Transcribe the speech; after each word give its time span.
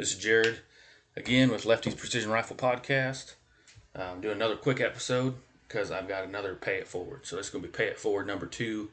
This 0.00 0.12
is 0.12 0.18
Jared 0.18 0.60
again 1.14 1.50
with 1.50 1.66
Lefty's 1.66 1.94
Precision 1.94 2.30
Rifle 2.30 2.56
Podcast. 2.56 3.34
I'm 3.94 4.22
doing 4.22 4.36
another 4.36 4.56
quick 4.56 4.80
episode 4.80 5.34
because 5.68 5.90
I've 5.90 6.08
got 6.08 6.24
another 6.24 6.54
Pay 6.54 6.76
It 6.76 6.88
Forward. 6.88 7.26
So 7.26 7.38
it's 7.38 7.50
going 7.50 7.60
to 7.60 7.68
be 7.68 7.76
Pay 7.76 7.88
It 7.88 7.98
Forward 7.98 8.26
number 8.26 8.46
two 8.46 8.88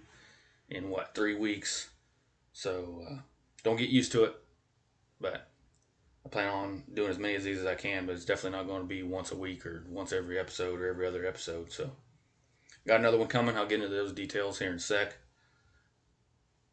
in 0.70 0.90
what, 0.90 1.16
three 1.16 1.34
weeks. 1.34 1.92
So 2.52 3.06
uh, 3.10 3.16
don't 3.64 3.78
get 3.78 3.88
used 3.88 4.12
to 4.12 4.26
it, 4.26 4.36
but 5.22 5.48
I 6.26 6.30
plan 6.30 6.50
on 6.50 6.84
doing 6.94 7.10
as 7.10 7.18
many 7.18 7.36
of 7.36 7.44
these 7.46 7.60
as 7.60 7.66
I 7.66 7.76
can, 7.76 8.06
but 8.06 8.12
it's 8.12 8.26
definitely 8.26 8.60
not 8.60 8.68
going 8.68 8.82
to 8.82 8.86
be 8.86 9.02
once 9.02 9.32
a 9.32 9.38
week 9.38 9.66
or 9.66 9.86
once 9.88 10.12
every 10.12 10.38
episode 10.38 10.82
or 10.82 10.90
every 10.90 11.08
other 11.08 11.26
episode. 11.26 11.72
So 11.72 11.90
got 12.86 13.00
another 13.00 13.18
one 13.18 13.30
coming. 13.30 13.56
I'll 13.56 13.66
get 13.66 13.82
into 13.82 13.96
those 13.96 14.12
details 14.12 14.60
here 14.60 14.72
in 14.72 14.76
a 14.76 14.80
sec. 14.80 15.16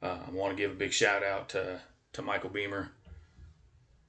Uh, 0.02 0.18
I 0.26 0.30
want 0.32 0.50
to 0.50 0.60
give 0.60 0.72
a 0.72 0.74
big 0.74 0.92
shout 0.92 1.22
out 1.22 1.50
to, 1.50 1.82
to 2.14 2.22
Michael 2.22 2.50
Beamer 2.50 2.90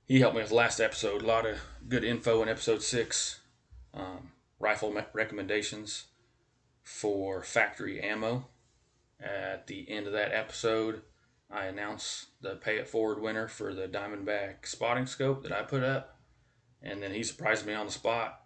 he 0.06 0.20
helped 0.20 0.36
me 0.36 0.42
with 0.42 0.52
last 0.52 0.80
episode. 0.80 1.22
A 1.22 1.26
lot 1.26 1.46
of 1.46 1.60
good 1.88 2.04
info 2.04 2.42
in 2.42 2.50
episode 2.50 2.82
six. 2.84 3.40
Um, 3.94 4.32
rifle 4.60 4.92
me- 4.92 5.02
recommendations 5.14 6.06
for 6.84 7.42
factory 7.42 8.00
ammo. 8.02 8.48
At 9.20 9.68
the 9.68 9.90
end 9.90 10.08
of 10.08 10.14
that 10.14 10.34
episode, 10.34 11.02
I 11.50 11.66
announced 11.66 12.28
the 12.42 12.56
pay 12.56 12.78
it 12.78 12.88
forward 12.88 13.22
winner 13.22 13.48
for 13.48 13.74
the 13.74 13.88
Diamondback 13.88 14.68
spotting 14.68 15.08
scope 15.08 15.44
that 15.44 15.52
I 15.52 15.64
put 15.64 15.84
up. 15.84 16.18
And 16.82 17.02
then 17.02 17.12
he 17.12 17.24
surprised 17.24 17.66
me 17.66 17.74
on 17.74 17.88
the 17.88 17.92
spot 17.92 18.42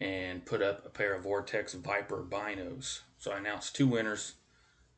and 0.00 0.44
put 0.44 0.60
up 0.60 0.84
a 0.84 0.90
pair 0.90 1.14
of 1.14 1.22
Vortex 1.22 1.74
Viper 1.74 2.26
binos. 2.28 3.00
So 3.18 3.30
I 3.30 3.38
announced 3.38 3.74
two 3.74 3.86
winners. 3.86 4.34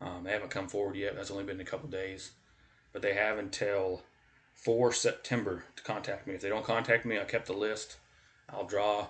Um, 0.00 0.24
they 0.24 0.32
haven't 0.32 0.50
come 0.50 0.66
forward 0.66 0.96
yet. 0.96 1.14
That's 1.14 1.30
only 1.30 1.44
been 1.44 1.60
a 1.60 1.64
couple 1.64 1.88
days. 1.88 2.32
But 2.92 3.02
they 3.02 3.14
have 3.14 3.38
until 3.38 4.02
for 4.54 4.92
September 4.92 5.64
to 5.76 5.82
contact 5.82 6.26
me. 6.26 6.34
If 6.34 6.40
they 6.40 6.48
don't 6.48 6.64
contact 6.64 7.04
me, 7.04 7.18
I 7.18 7.24
kept 7.24 7.46
the 7.46 7.52
list. 7.52 7.96
I'll 8.48 8.66
draw 8.66 9.08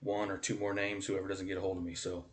one 0.00 0.30
or 0.30 0.38
two 0.38 0.56
more 0.56 0.74
names, 0.74 1.06
whoever 1.06 1.28
doesn't 1.28 1.46
get 1.46 1.58
a 1.58 1.60
hold 1.60 1.78
of 1.78 1.84
me. 1.84 1.94
So 1.94 2.24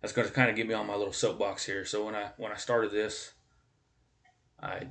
that's 0.00 0.12
going 0.12 0.28
to 0.28 0.34
kind 0.34 0.50
of 0.50 0.56
get 0.56 0.68
me 0.68 0.74
on 0.74 0.86
my 0.86 0.94
little 0.94 1.12
soapbox 1.12 1.64
here. 1.66 1.84
So 1.84 2.04
when 2.06 2.14
I 2.14 2.30
when 2.36 2.52
I 2.52 2.56
started 2.56 2.90
this, 2.90 3.32
I 4.60 4.88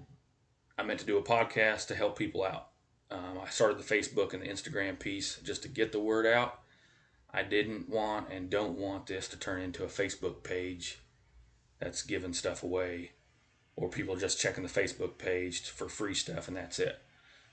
I 0.78 0.84
meant 0.84 1.00
to 1.00 1.06
do 1.06 1.18
a 1.18 1.24
podcast 1.24 1.88
to 1.88 1.96
help 1.96 2.18
people 2.18 2.44
out. 2.44 2.70
Um, 3.12 3.40
I 3.44 3.50
started 3.50 3.78
the 3.78 3.84
Facebook 3.84 4.34
and 4.34 4.42
the 4.42 4.48
Instagram 4.48 5.00
piece 5.00 5.40
just 5.44 5.62
to 5.64 5.70
get 5.70 5.92
the 5.92 6.00
word 6.00 6.26
out. 6.26 6.60
I 7.32 7.44
didn't 7.44 7.90
want 7.90 8.32
and 8.32 8.50
don't 8.50 8.78
want 8.78 9.08
this 9.08 9.28
to 9.30 9.38
turn 9.38 9.62
into 9.62 9.84
a 9.84 9.88
Facebook 9.88 10.44
page 10.44 11.00
that's 11.80 12.02
giving 12.02 12.34
stuff 12.34 12.64
away 12.64 13.12
or 13.76 13.90
people 13.90 14.16
just 14.16 14.40
checking 14.40 14.64
the 14.64 14.70
Facebook 14.70 15.18
page 15.18 15.70
for 15.70 15.90
free 15.90 16.14
stuff 16.14 16.48
and 16.48 16.56
that's 16.56 16.80
it. 16.80 17.00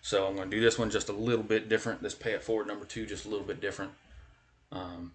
So 0.01 0.27
I'm 0.27 0.37
going 0.37 0.51
to 0.51 0.57
do 0.57 0.63
this 0.63 0.79
one 0.79 0.91
just 0.91 1.09
a 1.09 1.13
little 1.13 1.45
bit 1.45 1.69
different. 1.69 2.03
This 2.03 2.15
pay 2.15 2.33
it 2.33 2.43
forward 2.43 2.67
number 2.67 2.85
two, 2.85 3.07
just 3.07 3.25
a 3.25 3.29
little 3.29 3.47
bit 3.47 3.61
different. 3.61 3.93
Um, 4.71 5.13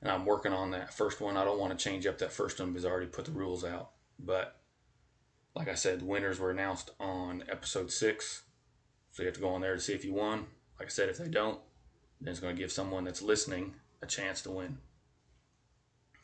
and 0.00 0.10
I'm 0.10 0.26
working 0.26 0.52
on 0.52 0.70
that 0.72 0.94
first 0.94 1.20
one. 1.20 1.36
I 1.36 1.44
don't 1.44 1.58
want 1.58 1.76
to 1.76 1.82
change 1.82 2.06
up 2.06 2.18
that 2.18 2.32
first 2.32 2.58
one 2.60 2.70
because 2.70 2.84
I 2.84 2.90
already 2.90 3.06
put 3.06 3.24
the 3.24 3.32
rules 3.32 3.64
out. 3.64 3.90
But 4.18 4.56
like 5.54 5.68
I 5.68 5.74
said, 5.74 6.00
the 6.00 6.04
winners 6.04 6.38
were 6.38 6.50
announced 6.50 6.90
on 7.00 7.44
episode 7.48 7.90
six. 7.90 8.42
So 9.12 9.22
you 9.22 9.26
have 9.26 9.34
to 9.34 9.40
go 9.40 9.48
on 9.48 9.60
there 9.60 9.74
to 9.74 9.80
see 9.80 9.92
if 9.92 10.04
you 10.04 10.14
won. 10.14 10.46
Like 10.78 10.88
I 10.88 10.90
said, 10.90 11.08
if 11.08 11.18
they 11.18 11.28
don't, 11.28 11.58
then 12.20 12.30
it's 12.30 12.40
going 12.40 12.54
to 12.54 12.60
give 12.60 12.72
someone 12.72 13.04
that's 13.04 13.22
listening 13.22 13.74
a 14.00 14.06
chance 14.06 14.42
to 14.42 14.50
win. 14.50 14.78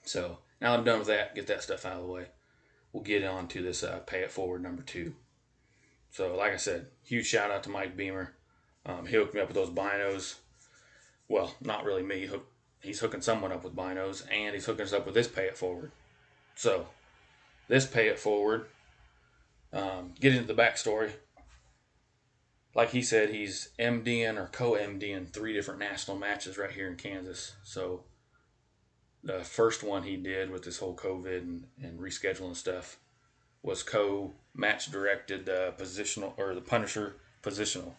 So 0.05 0.39
now 0.61 0.75
I'm 0.75 0.85
done 0.85 1.01
with 1.01 1.09
that, 1.09 1.35
get 1.35 1.47
that 1.49 1.63
stuff 1.63 1.85
out 1.85 1.95
of 1.95 2.07
the 2.07 2.13
way 2.13 2.27
we'll 2.99 3.05
get 3.05 3.23
on 3.23 3.47
to 3.47 3.63
this 3.63 3.85
uh, 3.85 4.01
pay 4.07 4.23
it 4.23 4.33
forward 4.33 4.61
number 4.61 4.83
two. 4.83 5.15
So, 6.11 6.35
like 6.35 6.53
I 6.53 6.57
said, 6.57 6.87
huge 7.05 7.27
shout 7.27 7.53
out 7.53 7.63
to 7.63 7.71
Mike 7.71 7.97
Beamer. 7.97 8.35
Um, 8.85 9.07
he 9.07 9.15
hooked 9.15 9.35
me 9.35 9.41
up 9.41 9.47
with 9.47 9.55
those 9.55 9.71
binos. 9.71 10.35
Well, 11.29 11.55
not 11.61 11.85
really 11.85 12.03
me. 12.03 12.29
He's 12.83 12.99
hooking 12.99 13.21
someone 13.21 13.53
up 13.53 13.63
with 13.63 13.77
binos, 13.77 14.25
and 14.33 14.53
he's 14.53 14.67
hooking 14.67 14.85
us 14.85 14.93
up 14.93 15.07
with 15.07 15.15
this 15.15 15.29
pay 15.29 15.45
it 15.45 15.57
forward. 15.57 15.93
So, 16.57 16.89
this 17.69 17.87
pay 17.87 18.09
it 18.09 18.19
forward. 18.19 18.67
Um, 19.73 20.15
get 20.19 20.35
into 20.35 20.53
the 20.53 20.61
backstory. 20.61 21.13
Like 22.75 22.91
he 22.91 23.03
said, 23.03 23.31
he's 23.31 23.69
MDing 23.79 24.39
or 24.39 24.49
co 24.51 24.73
MDing 24.73 25.29
three 25.29 25.53
different 25.53 25.79
national 25.79 26.19
matches 26.19 26.59
right 26.59 26.71
here 26.71 26.89
in 26.89 26.97
Kansas. 26.97 27.53
So, 27.63 28.03
the 29.29 29.45
first 29.45 29.83
one 29.83 30.03
he 30.05 30.17
did 30.17 30.51
with 30.51 30.65
this 30.65 30.79
whole 30.79 30.97
COVID 30.97 31.43
and, 31.43 31.65
and 31.83 32.01
rescheduling 32.01 32.57
stuff 32.57 32.97
was 33.63 33.83
co 33.83 34.33
match 34.55 34.91
directed 34.91 35.45
the 35.45 35.75
positional 35.79 36.33
or 36.39 36.55
the 36.55 36.63
Punisher 36.63 37.17
positional 37.43 37.93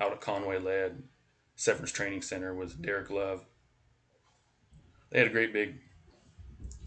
out 0.00 0.10
at 0.10 0.20
Conway 0.20 0.58
led 0.58 1.04
Severance 1.54 1.92
Training 1.92 2.22
Center 2.22 2.52
with 2.52 2.82
Derek 2.82 3.10
Love. 3.10 3.44
They 5.10 5.20
had 5.20 5.28
a 5.28 5.32
great 5.32 5.52
big 5.52 5.76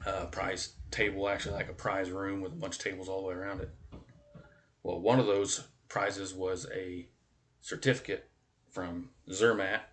uh, 0.05 0.25
prize 0.25 0.73
table, 0.91 1.29
actually 1.29 1.55
like 1.55 1.69
a 1.69 1.73
prize 1.73 2.11
room 2.11 2.41
with 2.41 2.51
a 2.51 2.57
bunch 2.57 2.75
of 2.75 2.83
tables 2.83 3.07
all 3.07 3.21
the 3.21 3.27
way 3.29 3.35
around 3.35 3.61
it. 3.61 3.69
Well, 4.83 4.99
one 4.99 5.21
of 5.21 5.25
those 5.25 5.63
prizes 5.87 6.33
was 6.33 6.67
a 6.75 7.07
certificate 7.61 8.29
from 8.69 9.11
Zermatt 9.31 9.83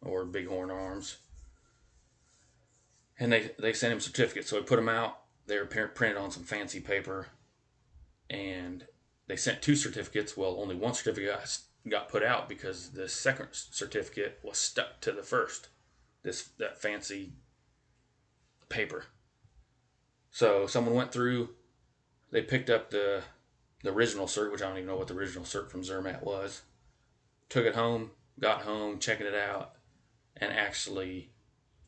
or 0.00 0.24
Bighorn 0.24 0.70
Arms 0.70 1.18
and 3.18 3.32
they 3.32 3.50
they 3.58 3.72
sent 3.72 3.92
him 3.92 4.00
certificates. 4.00 4.48
So 4.50 4.58
I 4.58 4.62
put 4.62 4.76
them 4.76 4.88
out. 4.88 5.20
They 5.46 5.58
were 5.58 5.66
printed 5.66 6.16
on 6.16 6.30
some 6.30 6.44
fancy 6.44 6.80
paper, 6.80 7.28
and 8.28 8.86
they 9.26 9.36
sent 9.36 9.62
two 9.62 9.76
certificates. 9.76 10.36
Well, 10.36 10.56
only 10.60 10.76
one 10.76 10.94
certificate 10.94 11.60
got 11.88 12.08
put 12.08 12.22
out 12.22 12.48
because 12.48 12.90
the 12.90 13.08
second 13.08 13.48
certificate 13.52 14.40
was 14.42 14.58
stuck 14.58 15.00
to 15.00 15.12
the 15.12 15.22
first. 15.22 15.68
This 16.22 16.50
that 16.58 16.80
fancy 16.80 17.32
paper. 18.68 19.06
So 20.30 20.66
someone 20.66 20.94
went 20.94 21.12
through. 21.12 21.50
They 22.30 22.42
picked 22.42 22.70
up 22.70 22.90
the 22.90 23.22
the 23.82 23.92
original 23.92 24.26
cert, 24.26 24.52
which 24.52 24.62
I 24.62 24.68
don't 24.68 24.78
even 24.78 24.88
know 24.88 24.96
what 24.96 25.08
the 25.08 25.14
original 25.14 25.44
cert 25.44 25.70
from 25.70 25.84
Zermatt 25.84 26.22
was. 26.22 26.62
Took 27.48 27.64
it 27.64 27.74
home, 27.74 28.10
got 28.38 28.62
home, 28.62 28.98
checking 28.98 29.26
it 29.26 29.34
out, 29.34 29.72
and 30.36 30.52
actually 30.52 31.30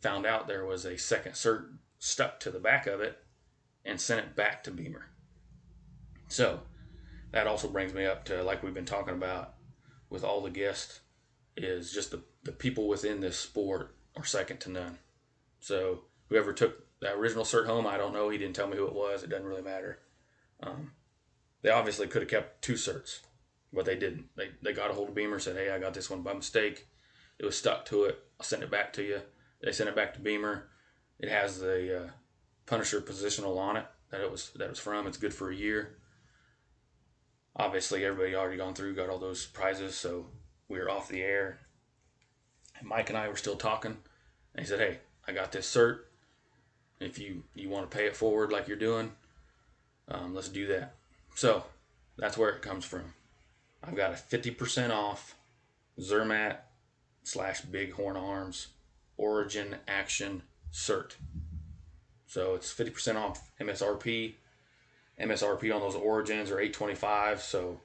found 0.01 0.27
out 0.27 0.47
there 0.47 0.65
was 0.65 0.85
a 0.85 0.97
second 0.97 1.33
cert 1.33 1.67
stuck 1.99 2.41
to 2.41 2.51
the 2.51 2.59
back 2.59 2.87
of 2.87 3.01
it 3.01 3.19
and 3.85 4.01
sent 4.01 4.21
it 4.21 4.37
back 4.37 4.65
to 4.65 4.71
Beamer. 4.71 5.07
So 6.29 6.61
that 7.33 7.47
also 7.47 7.69
brings 7.69 7.93
me 7.93 8.07
up 8.07 8.25
to 8.27 8.43
like 8.43 8.63
we've 8.63 8.75
been 8.75 8.85
talking 8.85 9.15
about 9.15 9.55
with 10.09 10.25
all 10.25 10.41
the 10.41 10.51
guests 10.51 11.01
is 11.57 11.93
just 11.93 12.11
the, 12.11 12.23
the 12.43 12.53
people 12.53 12.89
within 12.89 13.21
this 13.21 13.39
sport 13.39 13.95
are 14.17 14.25
second 14.25 14.61
to 14.61 14.71
none. 14.71 14.99
So 15.61 16.05
whoever 16.29 16.53
took 16.53 16.87
that 17.01 17.15
original 17.17 17.45
cert 17.45 17.67
home, 17.67 17.87
I 17.87 17.97
don't 17.97 18.13
know. 18.13 18.29
He 18.29 18.39
didn't 18.39 18.57
tell 18.57 18.67
me 18.67 18.77
who 18.77 18.87
it 18.87 18.95
was. 18.95 19.23
It 19.23 19.31
doesn't 19.31 19.47
really 19.47 19.63
matter. 19.63 19.99
Um, 20.63 20.93
they 21.63 21.71
obviously 21.71 22.07
could 22.07 22.23
have 22.23 22.31
kept 22.31 22.63
two 22.63 22.75
certs, 22.75 23.21
but 23.73 23.85
they 23.85 23.97
didn't. 23.97 24.27
They, 24.37 24.51
they 24.63 24.73
got 24.73 24.91
a 24.91 24.95
hold 24.95 25.11
of 25.11 25.15
Beamer, 25.15 25.39
said, 25.39 25.57
"Hey, 25.57 25.71
I 25.71 25.79
got 25.79 25.95
this 25.95 26.11
one 26.11 26.23
by 26.23 26.35
mistake. 26.35 26.87
It 27.39 27.45
was 27.45 27.57
stuck 27.57 27.85
to 27.87 28.05
it. 28.05 28.19
I'll 28.39 28.47
send 28.47 28.63
it 28.63 28.71
back 28.71 28.93
to 28.95 29.03
you." 29.03 29.21
They 29.63 29.73
sent 29.73 29.89
it 29.89 29.97
back 29.97 30.15
to 30.15 30.21
Beamer. 30.21 30.69
It 31.19 31.29
has 31.29 31.61
the 31.61 32.05
uh, 32.05 32.11
Punisher 32.67 33.01
positional 33.01 33.59
on 33.59 33.77
it 33.77 33.87
that 34.11 34.21
it 34.21 34.31
was 34.31 34.51
that 34.57 34.65
it 34.65 34.71
was 34.71 34.79
from. 34.79 35.07
It's 35.07 35.17
good 35.17 35.35
for 35.35 35.51
a 35.51 35.57
year. 35.57 35.97
Obviously, 37.57 38.05
everybody 38.05 38.35
already 38.35 38.57
gone 38.57 38.75
through, 38.75 38.95
got 38.95 39.11
all 39.11 39.19
those 39.19 39.47
prizes, 39.47 39.95
so 39.95 40.27
we 40.69 40.79
were 40.79 40.91
off 40.91 41.09
the 41.09 41.21
air. 41.21 41.59
And 42.79 42.89
Mike 42.89 43.11
and 43.11 43.19
I 43.19 43.29
were 43.29 43.37
still 43.37 43.57
talking, 43.57 43.97
and 44.55 44.65
he 44.65 44.67
said, 44.67 44.81
"Hey, 44.81 44.99
I 45.27 45.33
got 45.33 45.53
this 45.53 45.73
cert. 45.73 46.01
If 47.01 47.19
you 47.19 47.43
you 47.55 47.69
want 47.69 47.91
to 47.91 47.97
pay 47.97 48.07
it 48.07 48.17
forward 48.17 48.53
like 48.53 48.69
you're 48.69 48.77
doing, 48.77 49.13
um, 50.09 50.35
let's 50.35 50.49
do 50.49 50.67
that." 50.69 50.95
So 51.35 51.65
that's 52.17 52.39
where 52.39 52.51
it 52.51 52.63
comes 52.63 52.85
from. 52.85 53.15
I've 53.83 53.97
got 53.97 54.13
a 54.13 54.17
fifty 54.17 54.51
percent 54.51 54.93
off 54.93 55.35
Zermatt 55.99 56.61
slash 57.23 57.61
Bighorn 57.61 58.17
Arms 58.17 58.69
Origin 59.21 59.77
Action 59.87 60.43
Cert. 60.73 61.13
So 62.27 62.55
it's 62.55 62.73
50% 62.73 63.17
off 63.17 63.51
MSRP. 63.61 64.35
MSRP 65.21 65.75
on 65.75 65.83
those 65.83 65.95
Origins 65.95 66.51
are 66.51 66.59
825 66.59 67.43
so 67.43 67.81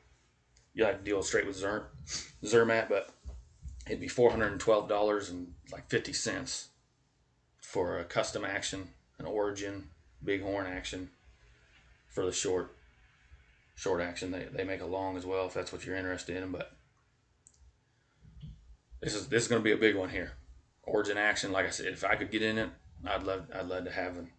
you 0.73 0.85
have 0.85 0.99
to 0.99 1.03
deal 1.03 1.21
straight 1.21 1.45
with 1.45 1.57
Zer- 1.57 1.89
Zermatt, 2.43 2.87
but 2.87 3.09
it'd 3.85 3.99
be 3.99 4.07
$412 4.07 5.29
and 5.29 5.53
like 5.71 5.89
50 5.89 6.13
cents 6.13 6.69
for 7.59 7.99
a 7.99 8.05
custom 8.05 8.45
action, 8.45 8.87
an 9.19 9.25
Origin 9.25 9.89
Bighorn 10.23 10.67
action 10.67 11.09
for 12.07 12.25
the 12.25 12.31
short 12.31 12.75
short 13.75 14.01
action. 14.01 14.31
They, 14.31 14.47
they 14.51 14.63
make 14.63 14.81
a 14.81 14.85
long 14.85 15.17
as 15.17 15.25
well 15.25 15.47
if 15.47 15.53
that's 15.53 15.73
what 15.73 15.85
you're 15.85 15.97
interested 15.97 16.41
in, 16.41 16.51
but 16.51 16.71
this 19.01 19.13
is 19.13 19.27
this 19.27 19.43
is 19.43 19.49
going 19.49 19.61
to 19.61 19.63
be 19.63 19.73
a 19.73 19.77
big 19.77 19.97
one 19.97 20.09
here. 20.09 20.33
Origin 20.85 21.17
action, 21.17 21.51
like 21.51 21.65
I 21.65 21.69
said, 21.69 21.87
if 21.87 22.03
I 22.03 22.15
could 22.15 22.31
get 22.31 22.41
in 22.41 22.57
it, 22.57 22.69
I'd 23.05 23.23
love 23.23 23.47
I'd 23.53 23.67
love 23.67 23.85
to 23.85 23.91
have 23.91 24.17
an, 24.17 24.29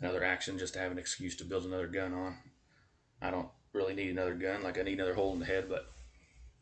another 0.00 0.24
action 0.24 0.58
just 0.58 0.74
to 0.74 0.80
have 0.80 0.92
an 0.92 0.98
excuse 0.98 1.36
to 1.36 1.44
build 1.44 1.64
another 1.64 1.88
gun 1.88 2.12
on. 2.12 2.36
I 3.20 3.30
don't 3.30 3.48
really 3.72 3.94
need 3.94 4.10
another 4.10 4.34
gun, 4.34 4.62
like 4.62 4.78
I 4.78 4.82
need 4.82 4.94
another 4.94 5.14
hole 5.14 5.32
in 5.32 5.40
the 5.40 5.46
head, 5.46 5.68
but 5.68 5.90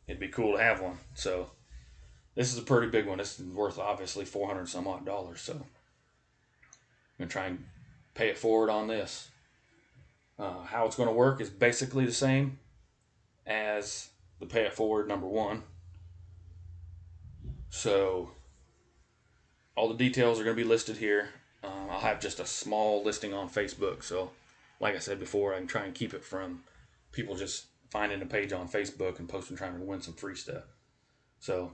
it'd 0.07 0.19
be 0.19 0.27
cool 0.27 0.57
to 0.57 0.63
have 0.63 0.81
one. 0.81 0.97
So 1.13 1.51
this 2.35 2.51
is 2.51 2.59
a 2.59 2.63
pretty 2.63 2.87
big 2.89 3.05
one. 3.05 3.17
This 3.17 3.39
is 3.39 3.47
worth 3.47 3.79
obviously 3.79 4.25
400 4.25 4.67
some 4.67 4.87
odd 4.87 5.05
dollars. 5.05 5.41
So 5.41 5.53
I'm 5.53 7.27
to 7.27 7.31
try 7.31 7.45
and 7.47 7.65
pay 8.13 8.29
it 8.29 8.37
forward 8.37 8.69
on 8.69 8.87
this. 8.87 9.29
Uh, 10.39 10.63
how 10.63 10.85
it's 10.85 10.95
going 10.95 11.09
to 11.09 11.15
work 11.15 11.41
is 11.41 11.49
basically 11.49 12.05
the 12.05 12.11
same 12.11 12.59
as 13.47 14.09
the 14.39 14.45
pay 14.45 14.65
it 14.65 14.73
forward 14.73 15.07
number 15.07 15.25
one. 15.27 15.63
So 17.69 18.31
all 19.77 19.87
the 19.87 19.93
details 19.93 20.39
are 20.39 20.43
going 20.43 20.55
to 20.55 20.61
be 20.61 20.67
listed 20.67 20.97
here. 20.97 21.29
Um, 21.63 21.87
I'll 21.89 21.99
have 21.99 22.19
just 22.19 22.39
a 22.39 22.45
small 22.45 23.03
listing 23.03 23.33
on 23.33 23.47
Facebook. 23.47 24.03
So, 24.03 24.31
like 24.79 24.95
I 24.95 24.99
said 24.99 25.19
before, 25.19 25.53
I 25.53 25.59
can 25.59 25.67
try 25.67 25.85
and 25.85 25.93
keep 25.93 26.13
it 26.13 26.23
from 26.23 26.63
people 27.11 27.35
just 27.35 27.67
finding 27.91 28.21
a 28.21 28.25
page 28.25 28.51
on 28.51 28.67
Facebook 28.67 29.19
and 29.19 29.29
posting 29.29 29.55
trying 29.55 29.77
to 29.77 29.85
win 29.85 30.01
some 30.01 30.15
free 30.15 30.35
stuff. 30.35 30.63
So, 31.39 31.73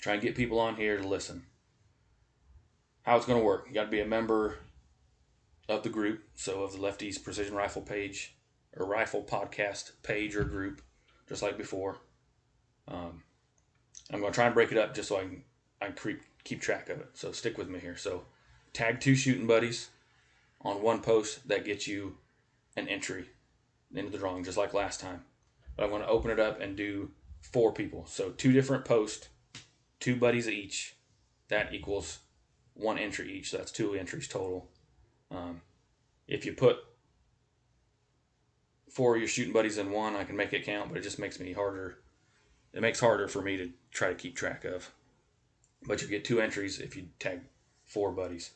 try 0.00 0.12
and 0.12 0.22
get 0.22 0.36
people 0.36 0.60
on 0.60 0.76
here 0.76 0.98
to 0.98 1.08
listen. 1.08 1.44
How 3.02 3.16
it's 3.16 3.26
going 3.26 3.38
to 3.40 3.44
work? 3.44 3.64
You 3.66 3.74
got 3.74 3.84
to 3.84 3.90
be 3.90 4.00
a 4.00 4.06
member 4.06 4.58
of 5.68 5.82
the 5.82 5.88
group, 5.88 6.22
so 6.34 6.62
of 6.62 6.72
the 6.72 6.78
Lefties 6.78 7.22
Precision 7.22 7.54
Rifle 7.54 7.82
page 7.82 8.36
or 8.76 8.86
Rifle 8.86 9.22
Podcast 9.22 9.92
page 10.02 10.36
or 10.36 10.44
group, 10.44 10.82
just 11.28 11.42
like 11.42 11.56
before. 11.56 11.96
Um, 12.88 13.22
I'm 14.12 14.20
going 14.20 14.32
to 14.32 14.36
try 14.36 14.46
and 14.46 14.54
break 14.54 14.70
it 14.70 14.78
up 14.78 14.94
just 14.94 15.08
so 15.08 15.16
I 15.16 15.22
can 15.22 15.44
I 15.80 15.90
keep 15.90 16.22
keep 16.44 16.60
track 16.60 16.88
of 16.88 17.00
it. 17.00 17.10
So 17.14 17.32
stick 17.32 17.58
with 17.58 17.68
me 17.68 17.78
here. 17.78 17.96
So 17.96 18.24
tag 18.72 19.00
two 19.00 19.14
shooting 19.14 19.46
buddies 19.46 19.90
on 20.60 20.82
one 20.82 21.00
post 21.00 21.46
that 21.48 21.64
gets 21.64 21.86
you 21.86 22.16
an 22.76 22.88
entry 22.88 23.26
into 23.94 24.10
the 24.10 24.18
drawing, 24.18 24.44
just 24.44 24.58
like 24.58 24.74
last 24.74 25.00
time. 25.00 25.24
But 25.76 25.84
I'm 25.84 25.90
going 25.90 26.02
to 26.02 26.08
open 26.08 26.30
it 26.30 26.40
up 26.40 26.60
and 26.60 26.76
do 26.76 27.10
four 27.40 27.72
people. 27.72 28.06
So 28.06 28.30
two 28.30 28.52
different 28.52 28.84
posts, 28.84 29.28
two 30.00 30.16
buddies 30.16 30.48
each. 30.48 30.96
That 31.48 31.72
equals 31.72 32.20
one 32.74 32.98
entry 32.98 33.32
each. 33.32 33.50
So 33.50 33.58
that's 33.58 33.72
two 33.72 33.94
entries 33.94 34.28
total. 34.28 34.68
Um, 35.30 35.60
if 36.26 36.44
you 36.44 36.52
put 36.52 36.78
four 38.90 39.14
of 39.14 39.20
your 39.20 39.28
shooting 39.28 39.52
buddies 39.52 39.78
in 39.78 39.90
one, 39.90 40.16
I 40.16 40.24
can 40.24 40.36
make 40.36 40.52
it 40.52 40.64
count, 40.64 40.88
but 40.88 40.98
it 40.98 41.02
just 41.02 41.18
makes 41.18 41.38
me 41.38 41.52
harder. 41.52 41.98
It 42.72 42.82
makes 42.82 43.00
harder 43.00 43.28
for 43.28 43.42
me 43.42 43.56
to 43.56 43.70
try 43.90 44.08
to 44.08 44.14
keep 44.14 44.36
track 44.36 44.64
of. 44.64 44.90
But 45.84 46.02
you 46.02 46.08
get 46.08 46.24
two 46.24 46.40
entries 46.40 46.80
if 46.80 46.96
you 46.96 47.08
tag 47.18 47.40
four 47.84 48.12
buddies. 48.12 48.52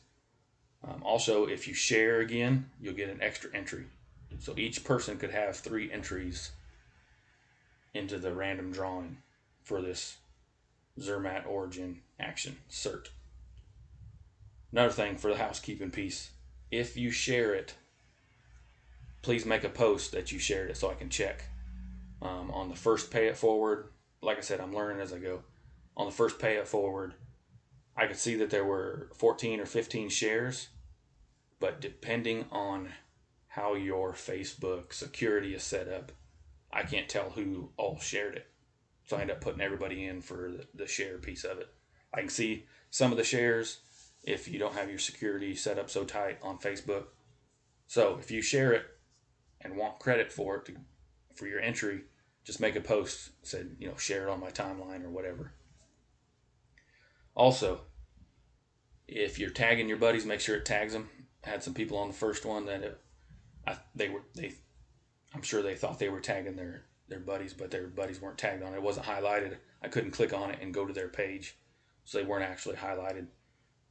Um, 0.83 1.03
also, 1.03 1.45
if 1.45 1.67
you 1.67 1.73
share 1.73 2.19
again, 2.19 2.69
you'll 2.79 2.93
get 2.93 3.09
an 3.09 3.21
extra 3.21 3.49
entry. 3.53 3.85
So 4.39 4.53
each 4.57 4.83
person 4.83 5.17
could 5.17 5.31
have 5.31 5.55
three 5.55 5.91
entries 5.91 6.51
into 7.93 8.17
the 8.17 8.33
random 8.33 8.71
drawing 8.71 9.17
for 9.63 9.81
this 9.81 10.17
Zermatt 10.99 11.45
Origin 11.45 12.01
action 12.19 12.57
cert. 12.69 13.07
Another 14.71 14.93
thing 14.93 15.17
for 15.17 15.29
the 15.29 15.37
housekeeping 15.37 15.91
piece 15.91 16.31
if 16.71 16.95
you 16.95 17.11
share 17.11 17.53
it, 17.53 17.75
please 19.21 19.45
make 19.45 19.65
a 19.65 19.69
post 19.69 20.13
that 20.13 20.31
you 20.31 20.39
shared 20.39 20.69
it 20.69 20.77
so 20.77 20.89
I 20.89 20.95
can 20.95 21.09
check. 21.09 21.43
Um, 22.21 22.49
on 22.51 22.69
the 22.69 22.75
first 22.75 23.11
pay 23.11 23.27
it 23.27 23.37
forward, 23.37 23.89
like 24.21 24.37
I 24.37 24.41
said, 24.41 24.61
I'm 24.61 24.73
learning 24.73 25.01
as 25.01 25.11
I 25.11 25.19
go. 25.19 25.41
On 25.97 26.05
the 26.05 26.11
first 26.11 26.39
pay 26.39 26.55
it 26.55 26.67
forward, 26.67 27.13
I 27.95 28.07
could 28.07 28.17
see 28.17 28.35
that 28.35 28.49
there 28.49 28.65
were 28.65 29.09
14 29.15 29.59
or 29.59 29.65
15 29.65 30.09
shares, 30.09 30.69
but 31.59 31.81
depending 31.81 32.45
on 32.51 32.89
how 33.47 33.75
your 33.75 34.13
Facebook 34.13 34.93
security 34.93 35.53
is 35.53 35.63
set 35.63 35.87
up, 35.87 36.11
I 36.71 36.83
can't 36.83 37.09
tell 37.09 37.31
who 37.31 37.71
all 37.75 37.99
shared 37.99 38.35
it. 38.35 38.47
So 39.05 39.17
I 39.17 39.21
end 39.21 39.31
up 39.31 39.41
putting 39.41 39.61
everybody 39.61 40.05
in 40.05 40.21
for 40.21 40.51
the, 40.73 40.87
share 40.87 41.17
piece 41.17 41.43
of 41.43 41.57
it. 41.57 41.67
I 42.13 42.21
can 42.21 42.29
see 42.29 42.65
some 42.91 43.11
of 43.11 43.17
the 43.17 43.23
shares 43.23 43.79
if 44.23 44.47
you 44.47 44.57
don't 44.57 44.75
have 44.75 44.89
your 44.89 44.99
security 44.99 45.53
set 45.53 45.77
up 45.77 45.89
so 45.89 46.05
tight 46.05 46.37
on 46.41 46.59
Facebook. 46.59 47.05
So 47.87 48.17
if 48.21 48.31
you 48.31 48.41
share 48.41 48.71
it 48.71 48.85
and 49.59 49.75
want 49.75 49.99
credit 49.99 50.31
for 50.31 50.57
it 50.57 50.65
to, 50.67 50.75
for 51.35 51.45
your 51.45 51.59
entry, 51.59 52.03
just 52.43 52.61
make 52.61 52.75
a 52.75 52.81
post 52.81 53.31
said 53.43 53.75
you 53.79 53.87
know 53.87 53.97
share 53.97 54.27
it 54.27 54.31
on 54.31 54.39
my 54.39 54.49
timeline 54.49 55.03
or 55.03 55.09
whatever. 55.09 55.53
Also, 57.35 57.81
if 59.07 59.39
you're 59.39 59.49
tagging 59.49 59.87
your 59.87 59.97
buddies, 59.97 60.25
make 60.25 60.39
sure 60.39 60.55
it 60.55 60.65
tags 60.65 60.93
them. 60.93 61.09
I 61.45 61.49
had 61.49 61.63
some 61.63 61.73
people 61.73 61.97
on 61.97 62.07
the 62.07 62.13
first 62.13 62.45
one 62.45 62.65
that 62.65 62.83
it, 62.83 62.99
I, 63.67 63.77
they 63.95 64.09
were 64.09 64.21
they, 64.35 64.53
I'm 65.33 65.41
sure 65.41 65.61
they 65.61 65.75
thought 65.75 65.99
they 65.99 66.09
were 66.09 66.19
tagging 66.19 66.55
their 66.55 66.85
their 67.07 67.19
buddies, 67.19 67.53
but 67.53 67.71
their 67.71 67.87
buddies 67.87 68.21
weren't 68.21 68.37
tagged 68.37 68.63
on 68.63 68.73
it. 68.73 68.81
Wasn't 68.81 69.05
highlighted. 69.05 69.57
I 69.81 69.87
couldn't 69.87 70.11
click 70.11 70.33
on 70.33 70.51
it 70.51 70.59
and 70.61 70.73
go 70.73 70.85
to 70.85 70.93
their 70.93 71.09
page, 71.09 71.57
so 72.05 72.17
they 72.17 72.23
weren't 72.23 72.49
actually 72.49 72.75
highlighted. 72.75 73.27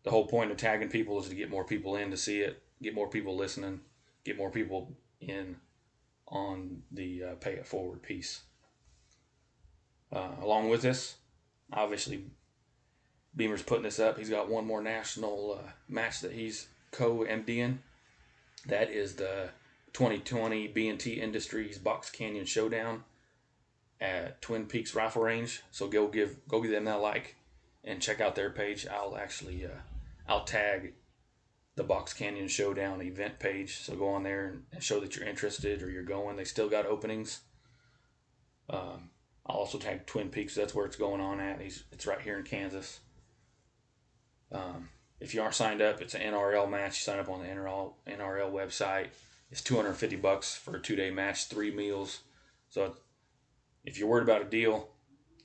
The 0.02 0.10
whole 0.10 0.26
point 0.26 0.50
of 0.50 0.56
tagging 0.56 0.88
people 0.88 1.20
is 1.20 1.28
to 1.28 1.34
get 1.34 1.50
more 1.50 1.64
people 1.64 1.96
in 1.96 2.10
to 2.10 2.16
see 2.16 2.40
it, 2.40 2.62
get 2.82 2.94
more 2.94 3.08
people 3.08 3.36
listening, 3.36 3.80
get 4.24 4.38
more 4.38 4.50
people 4.50 4.96
in 5.20 5.56
on 6.28 6.82
the 6.92 7.24
uh, 7.24 7.34
pay 7.34 7.54
it 7.54 7.66
forward 7.66 8.02
piece. 8.02 8.42
Uh, 10.12 10.30
along 10.40 10.68
with 10.68 10.82
this, 10.82 11.16
obviously 11.72 12.24
Beamer's 13.34 13.62
putting 13.62 13.84
this 13.84 14.00
up. 14.00 14.18
He's 14.18 14.30
got 14.30 14.48
one 14.48 14.66
more 14.66 14.82
national 14.82 15.60
uh, 15.60 15.70
match 15.88 16.20
that 16.20 16.32
he's 16.32 16.68
co-MDing. 16.90 17.78
That 18.66 18.90
is 18.90 19.14
the 19.14 19.50
2020 19.92 20.68
B&T 20.68 21.12
Industries 21.14 21.78
Box 21.78 22.10
Canyon 22.10 22.44
Showdown 22.44 23.04
at 24.00 24.40
Twin 24.42 24.66
Peaks 24.66 24.94
Rifle 24.94 25.22
Range. 25.22 25.62
So 25.70 25.88
go 25.88 26.08
give 26.08 26.36
go 26.48 26.60
give 26.60 26.70
them 26.70 26.84
that 26.86 27.00
like 27.00 27.36
and 27.84 28.02
check 28.02 28.20
out 28.20 28.34
their 28.34 28.50
page. 28.50 28.86
I'll 28.86 29.16
actually 29.16 29.64
uh, 29.64 29.80
I'll 30.28 30.44
tag 30.44 30.94
the 31.76 31.84
Box 31.84 32.12
Canyon 32.12 32.48
Showdown 32.48 33.00
event 33.02 33.38
page. 33.38 33.78
So 33.78 33.94
go 33.94 34.08
on 34.10 34.22
there 34.22 34.60
and 34.72 34.82
show 34.82 35.00
that 35.00 35.16
you're 35.16 35.28
interested 35.28 35.82
or 35.82 35.90
you're 35.90 36.02
going. 36.02 36.36
They 36.36 36.44
still 36.44 36.68
got 36.68 36.86
openings. 36.86 37.40
Um, 38.68 39.10
I'll 39.46 39.56
also 39.56 39.78
tag 39.78 40.06
Twin 40.06 40.28
Peaks. 40.28 40.54
That's 40.54 40.74
where 40.74 40.86
it's 40.86 40.96
going 40.96 41.20
on 41.20 41.40
at. 41.40 41.60
He's, 41.60 41.84
it's 41.90 42.06
right 42.06 42.20
here 42.20 42.38
in 42.38 42.44
Kansas. 42.44 43.00
Um, 44.52 44.88
if 45.20 45.34
you 45.34 45.42
aren't 45.42 45.54
signed 45.54 45.82
up, 45.82 46.00
it's 46.00 46.14
an 46.14 46.22
NRL 46.22 46.68
match. 46.70 46.98
You 46.98 47.02
sign 47.12 47.18
up 47.18 47.28
on 47.28 47.40
the 47.40 47.46
NRL 47.46 47.92
NRL 48.06 48.52
website. 48.52 49.08
It's 49.50 49.60
250 49.62 50.16
bucks 50.16 50.54
for 50.54 50.76
a 50.76 50.80
two 50.80 50.96
day 50.96 51.10
match, 51.10 51.46
three 51.46 51.70
meals. 51.70 52.20
So 52.70 52.94
if 53.84 53.98
you're 53.98 54.08
worried 54.08 54.22
about 54.22 54.42
a 54.42 54.46
deal, 54.46 54.88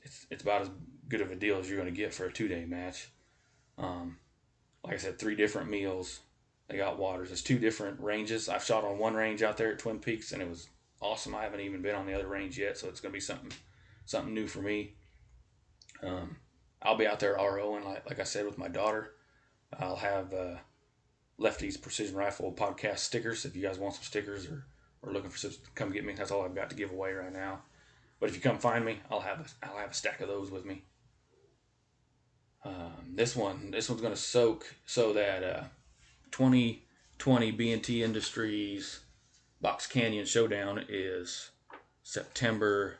it's 0.03 0.25
it's 0.29 0.43
about 0.43 0.61
as 0.61 0.69
good 1.09 1.21
of 1.21 1.31
a 1.31 1.35
deal 1.35 1.57
as 1.57 1.69
you're 1.69 1.79
going 1.79 1.93
to 1.93 1.97
get 1.97 2.13
for 2.13 2.25
a 2.25 2.31
two 2.31 2.47
day 2.47 2.65
match. 2.65 3.09
Um, 3.77 4.17
like 4.83 4.93
I 4.93 4.97
said, 4.97 5.19
three 5.19 5.35
different 5.35 5.69
meals. 5.69 6.19
They 6.67 6.77
got 6.77 6.97
waters. 6.97 7.31
It's 7.31 7.41
two 7.41 7.59
different 7.59 7.99
ranges. 7.99 8.49
I've 8.49 8.63
shot 8.63 8.83
on 8.83 8.97
one 8.97 9.13
range 9.13 9.43
out 9.43 9.57
there 9.57 9.71
at 9.71 9.79
Twin 9.79 9.99
Peaks, 9.99 10.31
and 10.31 10.41
it 10.41 10.49
was 10.49 10.69
awesome. 10.99 11.35
I 11.35 11.43
haven't 11.43 11.59
even 11.59 11.81
been 11.81 11.95
on 11.95 12.07
the 12.07 12.13
other 12.13 12.27
range 12.27 12.57
yet, 12.57 12.77
so 12.77 12.87
it's 12.87 12.99
going 12.99 13.11
to 13.11 13.17
be 13.17 13.21
something 13.21 13.51
something 14.05 14.33
new 14.33 14.47
for 14.47 14.61
me. 14.61 14.93
Um, 16.01 16.37
I'll 16.85 16.97
be 16.97 17.07
out 17.07 17.19
there 17.19 17.35
ROing, 17.35 17.83
like, 17.83 18.07
like 18.07 18.19
I 18.19 18.23
said, 18.23 18.45
with 18.45 18.57
my 18.57 18.67
daughter. 18.67 19.11
I'll 19.79 19.95
have 19.95 20.33
uh, 20.33 20.55
Lefty's 21.37 21.77
Precision 21.77 22.15
Rifle 22.15 22.53
podcast 22.53 22.99
stickers. 22.99 23.43
If 23.45 23.55
you 23.55 23.61
guys 23.61 23.79
want 23.79 23.95
some 23.95 24.03
stickers 24.03 24.47
or, 24.47 24.65
or 25.01 25.11
looking 25.11 25.31
for 25.31 25.37
some, 25.37 25.51
come 25.73 25.91
get 25.91 26.05
me. 26.05 26.13
That's 26.13 26.31
all 26.31 26.43
I've 26.43 26.55
got 26.55 26.69
to 26.69 26.75
give 26.75 26.91
away 26.91 27.13
right 27.13 27.33
now. 27.33 27.61
But 28.19 28.29
if 28.29 28.35
you 28.35 28.41
come 28.41 28.59
find 28.59 28.85
me, 28.85 28.99
I'll 29.09 29.19
have 29.19 29.39
a, 29.39 29.65
I'll 29.65 29.77
have 29.77 29.91
a 29.91 29.95
stack 29.95 30.21
of 30.21 30.27
those 30.27 30.51
with 30.51 30.65
me. 30.65 30.83
Um, 32.63 33.13
this 33.13 33.35
one, 33.35 33.71
this 33.71 33.89
one's 33.89 34.01
gonna 34.01 34.15
soak 34.15 34.65
so 34.85 35.13
that 35.13 35.43
uh, 35.43 35.63
2020 36.31 37.51
B&T 37.51 38.03
Industries 38.03 39.01
Box 39.61 39.85
Canyon 39.85 40.25
Showdown 40.25 40.83
is 40.89 41.51
September, 42.03 42.97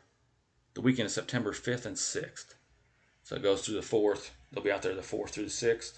the 0.74 0.80
weekend 0.80 1.06
of 1.06 1.12
September 1.12 1.52
5th 1.52 1.86
and 1.86 1.96
6th. 1.96 2.55
So 3.26 3.34
it 3.34 3.42
goes 3.42 3.62
through 3.62 3.74
the 3.74 3.80
4th. 3.80 4.30
They'll 4.52 4.62
be 4.62 4.70
out 4.70 4.82
there 4.82 4.94
the 4.94 5.00
4th 5.00 5.30
through 5.30 5.46
the 5.46 5.50
6th. 5.50 5.94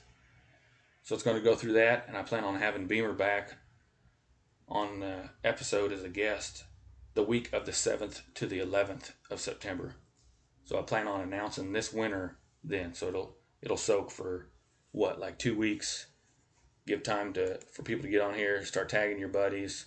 So 1.03 1.15
it's 1.15 1.23
going 1.23 1.37
to 1.37 1.43
go 1.43 1.55
through 1.55 1.75
that, 1.75 2.07
and 2.09 2.17
I 2.17 2.23
plan 2.23 2.43
on 2.43 2.59
having 2.59 2.87
Beamer 2.87 3.13
back 3.13 3.59
on 4.67 5.01
the 5.01 5.29
episode 5.45 5.93
as 5.93 6.03
a 6.03 6.09
guest 6.09 6.65
the 7.13 7.23
week 7.23 7.53
of 7.53 7.67
the 7.67 7.73
7th 7.73 8.23
to 8.33 8.47
the 8.47 8.61
11th 8.61 9.13
of 9.31 9.41
September. 9.41 9.97
So 10.65 10.79
I 10.79 10.83
plan 10.83 11.07
on 11.07 11.21
announcing 11.21 11.71
this 11.71 11.93
winter 11.93 12.39
then. 12.65 12.95
So 12.95 13.09
it'll 13.09 13.37
it'll 13.61 13.77
soak 13.77 14.11
for 14.11 14.49
what 14.93 15.21
like 15.21 15.39
two 15.39 15.55
weeks. 15.55 16.07
Give 16.87 17.03
time 17.03 17.35
to 17.35 17.61
for 17.71 17.83
people 17.83 18.05
to 18.05 18.11
get 18.11 18.23
on 18.23 18.33
here, 18.33 18.65
start 18.65 18.89
tagging 18.89 19.19
your 19.19 19.29
buddies, 19.29 19.85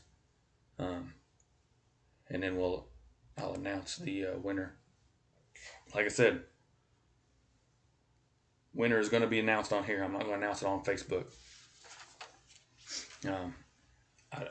um, 0.78 1.14
and 2.30 2.44
then 2.44 2.56
we'll 2.56 2.86
I'll 3.36 3.56
announce 3.56 3.96
the 3.96 4.28
uh, 4.28 4.38
winner. 4.38 4.76
Like 5.96 6.06
I 6.06 6.10
said, 6.10 6.44
winner 8.74 9.00
is 9.00 9.10
going 9.10 9.24
to 9.24 9.30
be 9.30 9.40
announced 9.40 9.74
on 9.74 9.84
here. 9.84 10.04
I'm 10.04 10.14
not 10.14 10.22
going 10.22 10.40
to 10.40 10.46
announce 10.46 10.62
it 10.62 10.68
on 10.68 10.84
Facebook. 10.84 11.26
Um, 13.28 13.54
I, 14.34 14.48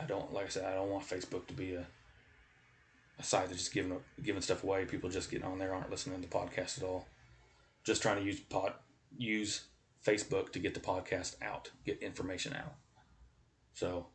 I 0.00 0.04
don't 0.04 0.32
like 0.32 0.46
I 0.46 0.48
said 0.48 0.64
I 0.64 0.74
don't 0.74 0.90
want 0.90 1.06
Facebook 1.06 1.46
to 1.48 1.52
be 1.52 1.74
a 1.74 1.86
a 3.18 3.22
site 3.22 3.48
that's 3.48 3.60
just 3.60 3.74
giving 3.74 3.98
giving 4.22 4.42
stuff 4.42 4.64
away. 4.64 4.84
People 4.84 5.10
just 5.10 5.30
getting 5.30 5.46
on 5.46 5.58
there 5.58 5.74
aren't 5.74 5.90
listening 5.90 6.20
to 6.20 6.28
the 6.28 6.34
podcast 6.34 6.78
at 6.78 6.84
all. 6.84 7.06
Just 7.84 8.02
trying 8.02 8.18
to 8.18 8.24
use 8.24 8.40
pod 8.40 8.72
use 9.16 9.62
Facebook 10.04 10.52
to 10.52 10.58
get 10.58 10.74
the 10.74 10.80
podcast 10.80 11.36
out, 11.42 11.70
get 11.84 12.00
information 12.02 12.52
out. 12.54 12.74
So 13.74 14.06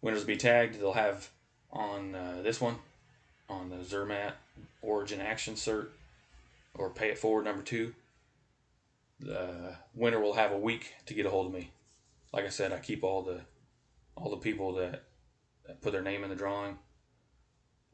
winners 0.00 0.20
will 0.20 0.28
be 0.28 0.36
tagged. 0.36 0.78
They'll 0.78 0.92
have 0.92 1.28
on 1.70 2.14
uh, 2.14 2.40
this 2.42 2.60
one 2.60 2.76
on 3.48 3.70
the 3.70 3.84
Zermatt 3.84 4.32
Origin 4.82 5.20
Action 5.20 5.54
Cert 5.54 5.88
or 6.74 6.90
Pay 6.90 7.10
It 7.10 7.18
Forward 7.18 7.44
number 7.44 7.62
two. 7.62 7.94
The 9.22 9.76
winner 9.94 10.20
will 10.20 10.34
have 10.34 10.50
a 10.50 10.58
week 10.58 10.94
to 11.06 11.14
get 11.14 11.26
a 11.26 11.30
hold 11.30 11.46
of 11.46 11.52
me. 11.52 11.70
Like 12.32 12.44
I 12.44 12.48
said, 12.48 12.72
I 12.72 12.78
keep 12.78 13.04
all 13.04 13.22
the 13.22 13.42
all 14.16 14.30
the 14.30 14.36
people 14.36 14.74
that, 14.74 15.04
that 15.66 15.80
put 15.80 15.92
their 15.92 16.02
name 16.02 16.24
in 16.24 16.30
the 16.30 16.36
drawing. 16.36 16.76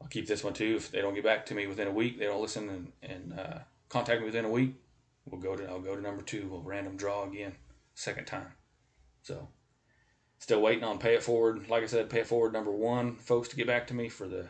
I'll 0.01 0.07
keep 0.07 0.27
this 0.27 0.43
one 0.43 0.53
too. 0.53 0.75
If 0.77 0.91
they 0.91 1.01
don't 1.01 1.13
get 1.13 1.23
back 1.23 1.45
to 1.47 1.53
me 1.53 1.67
within 1.67 1.87
a 1.87 1.91
week, 1.91 2.17
they 2.17 2.25
don't 2.25 2.41
listen 2.41 2.69
and, 2.69 2.91
and 3.03 3.39
uh, 3.39 3.59
contact 3.89 4.21
me 4.21 4.25
within 4.25 4.45
a 4.45 4.49
week. 4.49 4.73
We'll 5.25 5.39
go 5.39 5.55
to 5.55 5.69
I'll 5.69 5.81
go 5.81 5.95
to 5.95 6.01
number 6.01 6.23
two. 6.23 6.47
We'll 6.49 6.63
random 6.63 6.97
draw 6.97 7.25
again, 7.25 7.55
second 7.93 8.25
time. 8.25 8.53
So 9.21 9.49
still 10.39 10.61
waiting 10.61 10.83
on 10.83 10.97
pay 10.97 11.13
it 11.13 11.23
forward. 11.23 11.69
Like 11.69 11.83
I 11.83 11.87
said, 11.87 12.09
pay 12.09 12.21
it 12.21 12.27
forward 12.27 12.53
number 12.53 12.71
one, 12.71 13.17
folks, 13.17 13.49
to 13.49 13.55
get 13.55 13.67
back 13.67 13.85
to 13.87 13.93
me 13.93 14.09
for 14.09 14.27
the 14.27 14.47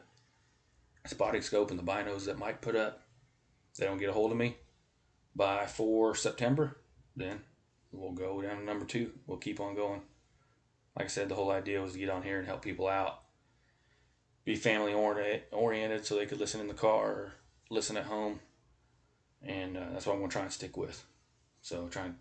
spotting 1.08 1.42
scope 1.42 1.72
and 1.72 1.80
the 1.80 1.84
binos 1.84 2.26
that 2.26 2.40
Mike 2.40 2.62
put 2.62 2.78
up. 2.78 3.02
If 3.74 3.80
they 3.80 3.86
don't 3.86 3.98
get 3.98 4.10
a 4.10 4.14
hold 4.14 4.32
of 4.32 4.38
me 4.38 4.56
by 5.36 5.66
4 5.66 6.16
September, 6.16 6.78
then 7.16 7.42
we'll 7.92 8.12
go 8.12 8.42
down 8.42 8.58
to 8.58 8.64
number 8.64 8.86
two. 8.86 9.12
We'll 9.28 9.38
keep 9.38 9.60
on 9.60 9.76
going. 9.76 10.02
Like 10.96 11.06
I 11.06 11.10
said, 11.10 11.30
the 11.30 11.36
whole 11.36 11.52
idea 11.52 11.82
was 11.82 11.94
to 11.94 12.00
get 12.00 12.10
on 12.10 12.24
here 12.24 12.40
and 12.40 12.48
help 12.48 12.62
people 12.62 12.88
out. 12.88 13.22
Be 14.46 14.56
family 14.56 14.94
oriented 14.94 16.06
so 16.06 16.16
they 16.16 16.26
could 16.26 16.40
listen 16.40 16.62
in 16.62 16.68
the 16.68 16.74
car 16.74 17.06
or 17.06 17.34
listen 17.70 17.98
at 17.98 18.06
home. 18.06 18.40
And 19.42 19.78
uh, 19.78 19.86
that's 19.94 20.06
what 20.06 20.14
I'm 20.14 20.20
going 20.20 20.30
to 20.30 20.34
try 20.34 20.44
and 20.44 20.52
stick 20.52 20.76
with. 20.76 21.04
So 21.62 21.88
try 21.88 22.06
and, 22.06 22.16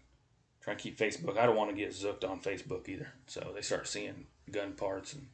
try 0.60 0.74
and 0.74 0.80
keep 0.80 0.98
Facebook. 0.98 1.38
I 1.38 1.46
don't 1.46 1.56
want 1.56 1.70
to 1.70 1.76
get 1.76 1.90
zooked 1.90 2.28
on 2.28 2.40
Facebook 2.40 2.88
either. 2.88 3.08
So 3.26 3.52
they 3.54 3.62
start 3.62 3.88
seeing 3.88 4.26
gun 4.50 4.72
parts 4.72 5.14
and 5.14 5.28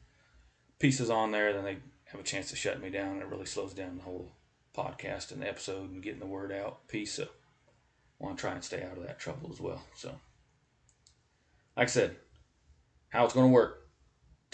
pieces 0.79 1.09
on 1.09 1.31
there, 1.31 1.53
then 1.53 1.63
they 1.63 1.77
have 2.05 2.19
a 2.19 2.23
chance 2.23 2.49
to 2.49 2.55
shut 2.55 2.81
me 2.81 2.89
down. 2.89 3.17
It 3.17 3.27
really 3.27 3.45
slows 3.45 3.73
down 3.73 3.97
the 3.97 4.03
whole 4.03 4.31
podcast 4.75 5.31
and 5.31 5.41
the 5.41 5.47
episode 5.47 5.91
and 5.91 6.03
getting 6.03 6.19
the 6.19 6.25
word 6.25 6.51
out 6.51 6.87
piece. 6.87 7.13
So 7.13 7.27
want 8.19 8.37
to 8.37 8.41
try 8.41 8.51
and 8.51 8.63
stay 8.63 8.83
out 8.83 8.97
of 8.97 9.03
that 9.05 9.19
trouble 9.19 9.49
as 9.51 9.59
well. 9.59 9.81
So, 9.95 10.09
like 11.75 11.87
I 11.87 11.91
said, 11.91 12.15
how 13.09 13.25
it's 13.25 13.33
going 13.33 13.47
to 13.47 13.53
work 13.53 13.85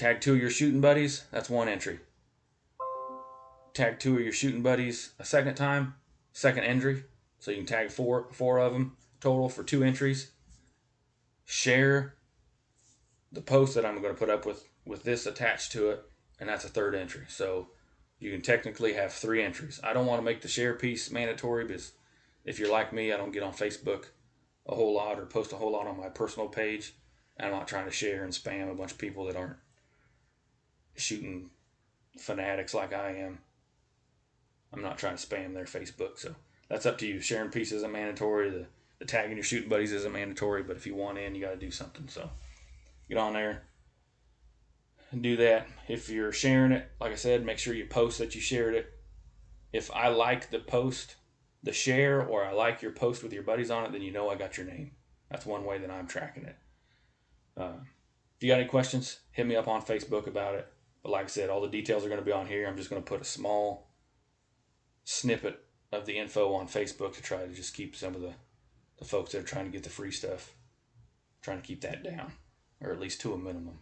tag 0.01 0.19
two 0.19 0.33
of 0.33 0.41
your 0.41 0.49
shooting 0.49 0.81
buddies, 0.81 1.25
that's 1.31 1.47
one 1.47 1.67
entry. 1.67 1.99
Tag 3.75 3.99
two 3.99 4.15
of 4.15 4.21
your 4.21 4.33
shooting 4.33 4.63
buddies 4.63 5.13
a 5.19 5.23
second 5.23 5.53
time, 5.53 5.93
second 6.33 6.63
entry. 6.63 7.03
So 7.37 7.51
you 7.51 7.57
can 7.57 7.65
tag 7.67 7.91
four 7.91 8.27
four 8.31 8.59
of 8.59 8.73
them 8.73 8.97
total 9.19 9.47
for 9.47 9.63
two 9.63 9.83
entries. 9.83 10.31
Share 11.45 12.15
the 13.31 13.41
post 13.41 13.75
that 13.75 13.85
I'm 13.85 14.01
going 14.01 14.13
to 14.13 14.19
put 14.19 14.31
up 14.31 14.45
with 14.45 14.67
with 14.85 15.03
this 15.03 15.27
attached 15.27 15.71
to 15.73 15.91
it, 15.91 16.03
and 16.39 16.49
that's 16.49 16.65
a 16.65 16.69
third 16.69 16.95
entry. 16.95 17.25
So 17.27 17.67
you 18.19 18.31
can 18.31 18.41
technically 18.41 18.93
have 18.93 19.13
three 19.13 19.43
entries. 19.43 19.79
I 19.83 19.93
don't 19.93 20.07
want 20.07 20.19
to 20.19 20.25
make 20.25 20.41
the 20.41 20.47
share 20.47 20.73
piece 20.73 21.11
mandatory 21.11 21.65
because 21.65 21.93
if 22.45 22.59
you're 22.59 22.71
like 22.71 22.93
me, 22.93 23.11
I 23.11 23.17
don't 23.17 23.31
get 23.31 23.43
on 23.43 23.53
Facebook 23.53 24.05
a 24.67 24.75
whole 24.75 24.93
lot 24.93 25.19
or 25.19 25.25
post 25.25 25.53
a 25.53 25.55
whole 25.55 25.71
lot 25.71 25.87
on 25.87 25.97
my 25.97 26.09
personal 26.09 26.47
page. 26.47 26.93
I'm 27.39 27.51
not 27.51 27.67
trying 27.67 27.85
to 27.85 27.91
share 27.91 28.23
and 28.23 28.33
spam 28.33 28.71
a 28.71 28.75
bunch 28.75 28.91
of 28.91 28.97
people 28.97 29.25
that 29.25 29.35
aren't 29.35 29.57
shooting 30.95 31.49
fanatics 32.17 32.73
like 32.73 32.93
I 32.93 33.15
am. 33.17 33.39
I'm 34.73 34.81
not 34.81 34.97
trying 34.97 35.17
to 35.17 35.27
spam 35.27 35.53
their 35.53 35.65
Facebook, 35.65 36.17
so 36.17 36.35
that's 36.69 36.85
up 36.85 36.97
to 36.99 37.07
you. 37.07 37.19
Sharing 37.19 37.49
pieces 37.49 37.77
isn't 37.77 37.91
mandatory. 37.91 38.49
The, 38.49 38.65
the 38.99 39.05
tagging 39.05 39.37
your 39.37 39.43
shooting 39.43 39.69
buddies 39.69 39.91
isn't 39.91 40.13
mandatory, 40.13 40.63
but 40.63 40.77
if 40.77 40.85
you 40.85 40.95
want 40.95 41.17
in, 41.17 41.35
you 41.35 41.41
got 41.41 41.51
to 41.51 41.57
do 41.57 41.71
something. 41.71 42.07
So 42.07 42.29
get 43.09 43.17
on 43.17 43.33
there 43.33 43.63
and 45.11 45.21
do 45.21 45.35
that. 45.37 45.67
If 45.87 46.09
you're 46.09 46.31
sharing 46.31 46.71
it, 46.71 46.89
like 46.99 47.11
I 47.11 47.15
said, 47.15 47.45
make 47.45 47.57
sure 47.57 47.73
you 47.73 47.85
post 47.85 48.19
that 48.19 48.35
you 48.35 48.41
shared 48.41 48.75
it. 48.75 48.93
If 49.73 49.91
I 49.91 50.09
like 50.09 50.49
the 50.49 50.59
post, 50.59 51.15
the 51.63 51.73
share, 51.73 52.21
or 52.25 52.43
I 52.43 52.51
like 52.51 52.81
your 52.81 52.91
post 52.91 53.23
with 53.23 53.33
your 53.33 53.43
buddies 53.43 53.71
on 53.71 53.85
it, 53.85 53.91
then 53.91 54.01
you 54.01 54.11
know 54.11 54.29
I 54.29 54.35
got 54.35 54.57
your 54.57 54.65
name. 54.65 54.91
That's 55.29 55.45
one 55.45 55.63
way 55.63 55.77
that 55.77 55.91
I'm 55.91 56.07
tracking 56.07 56.45
it. 56.45 56.55
Uh, 57.55 57.73
if 58.35 58.43
you 58.43 58.49
got 58.49 58.59
any 58.59 58.67
questions, 58.67 59.19
hit 59.31 59.45
me 59.45 59.55
up 59.55 59.67
on 59.67 59.81
Facebook 59.81 60.27
about 60.27 60.55
it. 60.55 60.67
But 61.03 61.11
like 61.11 61.25
I 61.25 61.27
said, 61.27 61.49
all 61.49 61.61
the 61.61 61.67
details 61.67 62.03
are 62.03 62.09
going 62.09 62.19
to 62.19 62.25
be 62.25 62.31
on 62.31 62.47
here. 62.47 62.67
I'm 62.67 62.77
just 62.77 62.89
going 62.89 63.01
to 63.01 63.07
put 63.07 63.21
a 63.21 63.25
small 63.25 63.91
snippet 65.03 65.63
of 65.91 66.05
the 66.05 66.17
info 66.17 66.53
on 66.53 66.67
Facebook 66.67 67.13
to 67.13 67.21
try 67.21 67.45
to 67.45 67.53
just 67.53 67.73
keep 67.73 67.95
some 67.95 68.15
of 68.15 68.21
the, 68.21 68.33
the 68.97 69.05
folks 69.05 69.31
that 69.31 69.39
are 69.39 69.47
trying 69.47 69.65
to 69.65 69.71
get 69.71 69.83
the 69.83 69.89
free 69.89 70.11
stuff, 70.11 70.53
trying 71.41 71.61
to 71.61 71.67
keep 71.67 71.81
that 71.81 72.03
down, 72.03 72.33
or 72.81 72.91
at 72.91 72.99
least 72.99 73.21
to 73.21 73.33
a 73.33 73.37
minimum. 73.37 73.79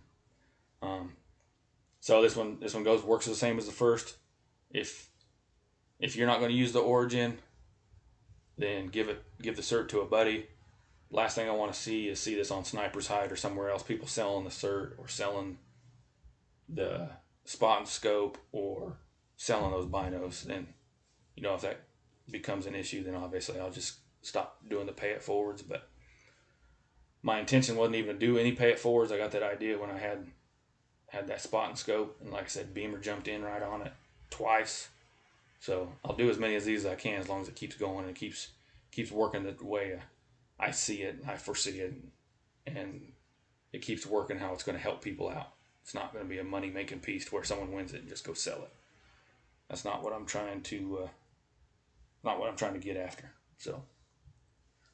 Um, 0.81 1.13
so 2.00 2.21
this 2.21 2.36
one 2.36 2.59
this 2.59 2.74
one 2.74 2.83
goes 2.83 3.03
works 3.03 3.25
the 3.25 3.36
same 3.36 3.57
as 3.57 3.65
the 3.65 3.71
first. 3.71 4.15
If 4.71 5.09
if 6.00 6.15
you're 6.15 6.27
not 6.27 6.39
going 6.39 6.51
to 6.51 6.57
use 6.57 6.71
the 6.71 6.79
origin, 6.79 7.38
then 8.60 8.88
give 8.88 9.10
it 9.10 9.24
give 9.42 9.56
the 9.56 9.62
cert 9.62 9.89
to 9.89 10.01
a 10.01 10.06
buddy 10.06 10.48
last 11.12 11.36
thing 11.36 11.50
I 11.50 11.54
want 11.54 11.74
to 11.74 11.80
see 11.80 12.08
is 12.08 12.20
see 12.20 12.36
this 12.36 12.51
on 12.51 12.66
Sniper's 12.66 13.08
Hide 13.08 13.32
or 13.32 13.36
somewhere 13.36 13.70
else. 13.70 13.84
People 13.84 14.08
selling 14.08 14.44
the 14.44 14.50
cert 14.50 14.94
or 14.98 15.08
selling 15.08 15.58
the 16.68 17.10
spot 17.46 17.80
and 17.80 17.88
scope 17.88 18.38
or 18.51 18.98
selling 19.38 19.72
those 19.72 19.88
binos. 19.88 20.44
Then, 20.44 20.68
you 21.36 21.44
know, 21.44 21.56
if 21.56 21.62
that 21.62 21.82
becomes 22.30 22.66
an 22.66 22.75
issue, 22.75 23.04
then 23.04 23.16
obviously 23.16 23.60
I'll 23.60 23.72
just 23.72 23.98
stop 24.22 24.60
doing 24.70 24.86
the 24.86 24.92
pay 24.92 25.12
it 25.12 25.24
forwards. 25.24 25.62
But 25.62 25.89
my 27.24 27.39
intention 27.39 27.75
wasn't 27.75 27.96
even 27.96 28.20
to 28.20 28.25
do 28.25 28.38
any 28.38 28.51
pay 28.51 28.72
it 28.72 28.80
forwards. 28.80 29.12
I 29.12 29.18
got 29.18 29.32
that 29.32 29.44
idea 29.44 29.80
when 29.80 29.89
I 29.89 29.98
had 29.98 30.28
had 31.08 31.28
that 31.28 31.42
spot 31.42 31.70
and 31.70 31.78
scope, 31.78 32.20
and 32.22 32.32
like 32.32 32.44
I 32.44 32.48
said, 32.48 32.74
Beamer 32.74 33.00
jumped 33.00 33.28
in 33.28 33.42
right 33.42 33.63
on 33.63 33.82
it 33.82 33.94
twice. 34.30 34.89
So 35.60 35.92
I'll 36.06 36.16
do 36.16 36.30
as 36.30 36.38
many 36.38 36.56
of 36.56 36.63
these 36.63 36.86
as 36.86 36.92
I 36.92 36.96
can 36.96 37.20
as 37.20 37.30
long 37.30 37.42
as 37.42 37.50
it 37.50 37.56
keeps 37.56 37.75
going 37.75 38.06
and 38.06 38.16
keeps 38.16 38.50
keeps 38.92 39.12
working 39.12 39.44
the 39.44 39.66
way 39.66 40.00
I 40.60 40.72
see 40.72 41.04
it, 41.04 41.24
I 41.28 41.36
foresee 41.38 41.80
it, 41.80 41.94
and 42.68 43.12
it 43.72 43.82
keeps 43.82 44.06
working 44.06 44.39
how 44.39 44.54
it's 44.54 44.63
going 44.63 44.78
to 44.78 44.84
help 44.84 45.01
people 45.01 45.30
out. 45.30 45.54
It's 45.84 45.94
not 45.94 46.12
going 46.12 46.25
to 46.25 46.30
be 46.30 46.39
a 46.39 46.44
money 46.44 46.70
making 46.70 47.00
piece 47.00 47.32
where 47.32 47.44
someone 47.44 47.72
wins 47.72 47.94
it 47.94 48.01
and 48.01 48.10
just 48.10 48.25
go 48.25 48.34
sell 48.34 48.58
it. 48.58 48.72
That's 49.70 49.86
not 49.86 50.04
what 50.04 50.13
I'm 50.13 50.25
trying 50.25 50.62
to, 50.63 51.00
uh, 51.04 51.08
not 52.24 52.39
what 52.39 52.50
I'm 52.50 52.56
trying 52.56 52.74
to 52.74 52.80
get 52.80 52.98
after. 52.98 53.32
So, 53.58 53.84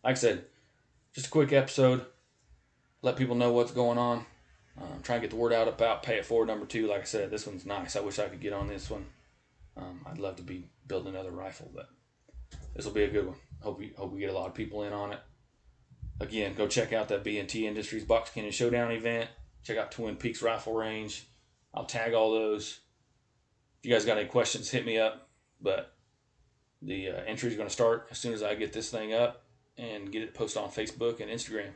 like 0.03 0.11
I 0.11 0.19
said, 0.19 0.45
just 1.13 1.27
a 1.27 1.31
quick 1.31 1.51
episode. 1.51 2.05
Let 3.01 3.15
people 3.15 3.35
know 3.35 3.51
what's 3.51 3.71
going 3.71 3.97
on. 3.97 4.25
Um, 4.79 5.01
trying 5.03 5.21
to 5.21 5.27
get 5.27 5.29
the 5.31 5.37
word 5.37 5.53
out 5.53 5.67
about 5.67 6.03
Pay 6.03 6.17
It 6.17 6.25
Forward 6.25 6.47
number 6.47 6.65
two. 6.65 6.87
Like 6.87 7.01
I 7.01 7.05
said, 7.05 7.31
this 7.31 7.47
one's 7.47 7.65
nice. 7.65 7.95
I 7.95 8.01
wish 8.01 8.19
I 8.19 8.27
could 8.27 8.41
get 8.41 8.53
on 8.53 8.67
this 8.67 8.89
one. 8.89 9.05
Um, 9.77 10.05
I'd 10.09 10.19
love 10.19 10.37
to 10.37 10.43
be 10.43 10.69
building 10.87 11.13
another 11.13 11.31
rifle, 11.31 11.71
but 11.73 11.89
this 12.75 12.85
will 12.85 12.93
be 12.93 13.03
a 13.03 13.09
good 13.09 13.27
one. 13.27 13.35
Hope 13.61 13.79
we 13.79 13.93
hope 13.97 14.11
we 14.11 14.19
get 14.19 14.29
a 14.29 14.33
lot 14.33 14.47
of 14.47 14.53
people 14.53 14.83
in 14.83 14.93
on 14.93 15.13
it 15.13 15.19
again, 16.19 16.53
go 16.53 16.67
check 16.67 16.93
out 16.93 17.09
that 17.09 17.23
B&T 17.23 17.67
Industries 17.67 18.03
Box 18.03 18.29
Canyon 18.31 18.51
Showdown 18.51 18.91
event. 18.91 19.29
Check 19.63 19.77
out 19.77 19.91
Twin 19.91 20.15
Peaks 20.15 20.41
Rifle 20.41 20.73
Range. 20.73 21.25
I'll 21.73 21.85
tag 21.85 22.13
all 22.13 22.31
those. 22.31 22.79
If 23.79 23.89
you 23.89 23.93
guys 23.93 24.05
got 24.05 24.17
any 24.17 24.27
questions, 24.27 24.69
hit 24.69 24.85
me 24.85 24.97
up. 24.97 25.29
But 25.61 25.93
the 26.81 27.09
uh, 27.09 27.21
entry 27.25 27.49
is 27.49 27.55
going 27.55 27.67
to 27.67 27.73
start 27.73 28.07
as 28.11 28.17
soon 28.17 28.33
as 28.33 28.43
I 28.43 28.55
get 28.55 28.73
this 28.73 28.89
thing 28.89 29.13
up 29.13 29.43
and 29.77 30.11
get 30.11 30.21
it 30.21 30.33
posted 30.33 30.61
on 30.61 30.69
Facebook 30.69 31.19
and 31.19 31.29
Instagram. 31.29 31.71